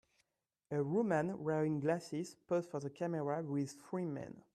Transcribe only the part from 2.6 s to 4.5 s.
for the camera with three men